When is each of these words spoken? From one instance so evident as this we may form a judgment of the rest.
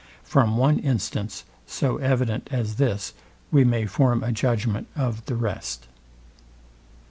From 0.23 0.57
one 0.57 0.79
instance 0.79 1.43
so 1.67 1.97
evident 1.97 2.47
as 2.51 2.77
this 2.77 3.13
we 3.51 3.63
may 3.63 3.85
form 3.85 4.23
a 4.23 4.31
judgment 4.31 4.87
of 4.95 5.23
the 5.27 5.35
rest. 5.35 5.85